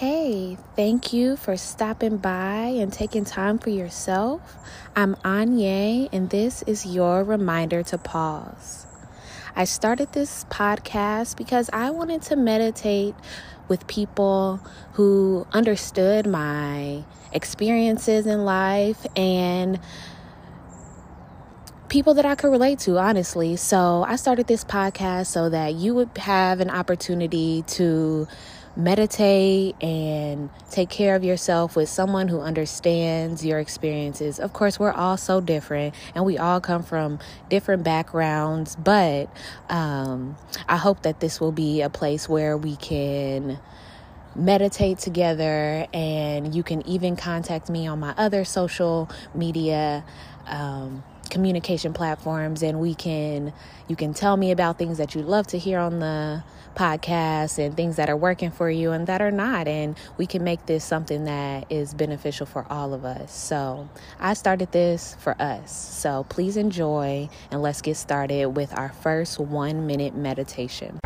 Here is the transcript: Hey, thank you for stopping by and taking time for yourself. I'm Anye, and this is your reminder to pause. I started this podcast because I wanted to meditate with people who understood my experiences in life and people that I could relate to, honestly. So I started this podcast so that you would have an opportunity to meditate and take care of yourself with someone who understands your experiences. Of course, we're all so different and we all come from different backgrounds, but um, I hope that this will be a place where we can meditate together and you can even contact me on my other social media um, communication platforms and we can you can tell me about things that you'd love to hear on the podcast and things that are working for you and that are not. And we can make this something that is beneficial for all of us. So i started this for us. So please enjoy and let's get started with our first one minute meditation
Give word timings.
Hey, 0.00 0.56
thank 0.76 1.12
you 1.12 1.36
for 1.36 1.58
stopping 1.58 2.16
by 2.16 2.72
and 2.80 2.90
taking 2.90 3.26
time 3.26 3.58
for 3.58 3.68
yourself. 3.68 4.40
I'm 4.96 5.14
Anye, 5.16 6.08
and 6.10 6.30
this 6.30 6.62
is 6.62 6.86
your 6.86 7.22
reminder 7.22 7.82
to 7.82 7.98
pause. 7.98 8.86
I 9.54 9.64
started 9.64 10.14
this 10.14 10.44
podcast 10.44 11.36
because 11.36 11.68
I 11.74 11.90
wanted 11.90 12.22
to 12.22 12.36
meditate 12.36 13.14
with 13.68 13.86
people 13.88 14.60
who 14.94 15.46
understood 15.52 16.26
my 16.26 17.04
experiences 17.34 18.24
in 18.24 18.46
life 18.46 19.04
and 19.14 19.78
people 21.90 22.14
that 22.14 22.24
I 22.24 22.36
could 22.36 22.50
relate 22.50 22.78
to, 22.80 22.96
honestly. 22.98 23.56
So 23.56 24.02
I 24.08 24.16
started 24.16 24.46
this 24.46 24.64
podcast 24.64 25.26
so 25.26 25.50
that 25.50 25.74
you 25.74 25.94
would 25.94 26.16
have 26.16 26.60
an 26.60 26.70
opportunity 26.70 27.64
to 27.66 28.26
meditate 28.76 29.74
and 29.82 30.50
take 30.70 30.88
care 30.88 31.14
of 31.14 31.24
yourself 31.24 31.76
with 31.76 31.88
someone 31.88 32.28
who 32.28 32.40
understands 32.40 33.44
your 33.44 33.58
experiences. 33.58 34.38
Of 34.38 34.52
course, 34.52 34.78
we're 34.78 34.92
all 34.92 35.16
so 35.16 35.40
different 35.40 35.94
and 36.14 36.24
we 36.24 36.38
all 36.38 36.60
come 36.60 36.82
from 36.82 37.18
different 37.48 37.82
backgrounds, 37.82 38.76
but 38.76 39.28
um, 39.68 40.36
I 40.68 40.76
hope 40.76 41.02
that 41.02 41.20
this 41.20 41.40
will 41.40 41.52
be 41.52 41.82
a 41.82 41.90
place 41.90 42.28
where 42.28 42.56
we 42.56 42.76
can 42.76 43.58
meditate 44.36 44.98
together 44.98 45.86
and 45.92 46.54
you 46.54 46.62
can 46.62 46.86
even 46.86 47.16
contact 47.16 47.68
me 47.68 47.86
on 47.86 47.98
my 47.98 48.14
other 48.16 48.44
social 48.44 49.10
media 49.34 50.04
um, 50.46 51.02
communication 51.30 51.92
platforms 51.92 52.62
and 52.62 52.80
we 52.80 52.94
can 52.94 53.52
you 53.88 53.96
can 53.96 54.12
tell 54.12 54.36
me 54.36 54.50
about 54.50 54.78
things 54.78 54.98
that 54.98 55.14
you'd 55.14 55.26
love 55.26 55.46
to 55.48 55.58
hear 55.58 55.78
on 55.78 56.00
the 56.00 56.42
podcast 56.74 57.58
and 57.58 57.76
things 57.76 57.96
that 57.96 58.08
are 58.08 58.16
working 58.16 58.50
for 58.50 58.70
you 58.70 58.92
and 58.92 59.06
that 59.06 59.20
are 59.20 59.30
not. 59.30 59.68
And 59.68 59.96
we 60.16 60.26
can 60.26 60.44
make 60.44 60.66
this 60.66 60.84
something 60.84 61.24
that 61.24 61.70
is 61.70 61.94
beneficial 61.94 62.46
for 62.46 62.66
all 62.70 62.94
of 62.94 63.04
us. 63.04 63.34
So 63.34 63.88
i 64.18 64.34
started 64.34 64.72
this 64.72 65.16
for 65.18 65.40
us. 65.40 65.72
So 65.72 66.24
please 66.28 66.56
enjoy 66.56 67.28
and 67.50 67.62
let's 67.62 67.82
get 67.82 67.96
started 67.96 68.56
with 68.56 68.76
our 68.76 68.90
first 68.90 69.38
one 69.38 69.86
minute 69.86 70.14
meditation 70.14 71.00